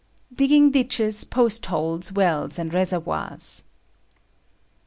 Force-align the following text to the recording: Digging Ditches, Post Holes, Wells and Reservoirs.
Digging 0.35 0.71
Ditches, 0.71 1.23
Post 1.23 1.67
Holes, 1.67 2.11
Wells 2.11 2.57
and 2.57 2.73
Reservoirs. 2.73 3.65